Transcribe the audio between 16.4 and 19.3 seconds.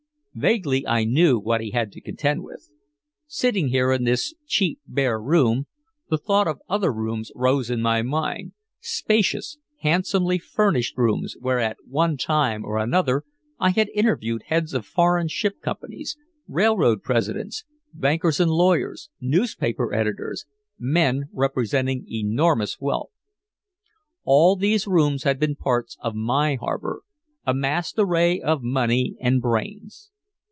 railroad presidents, bankers and lawyers,